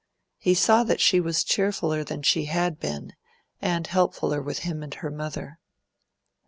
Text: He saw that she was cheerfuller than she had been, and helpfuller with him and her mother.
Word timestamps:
He 0.39 0.55
saw 0.55 0.83
that 0.85 0.99
she 0.99 1.19
was 1.21 1.43
cheerfuller 1.43 2.03
than 2.03 2.23
she 2.23 2.45
had 2.45 2.79
been, 2.79 3.13
and 3.61 3.85
helpfuller 3.85 4.43
with 4.43 4.61
him 4.65 4.81
and 4.81 4.95
her 4.95 5.11
mother. 5.11 5.59